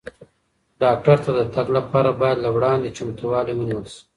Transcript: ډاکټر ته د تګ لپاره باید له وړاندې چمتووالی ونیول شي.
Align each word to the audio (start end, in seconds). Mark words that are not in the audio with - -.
ډاکټر 0.81 1.17
ته 1.23 1.31
د 1.39 1.41
تګ 1.55 1.67
لپاره 1.77 2.09
باید 2.21 2.37
له 2.45 2.49
وړاندې 2.55 2.95
چمتووالی 2.97 3.53
ونیول 3.55 3.85
شي. 3.93 4.01